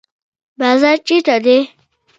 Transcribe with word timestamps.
بازار 0.59 0.97
چیرته 1.07 1.35
دی؟ 1.45 1.57